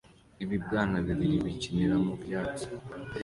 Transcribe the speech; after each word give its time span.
Ibibwana 0.43 0.97
bibiri 1.05 1.37
bikinira 1.45 1.95
mu 2.05 2.13
byatsi 2.21 2.65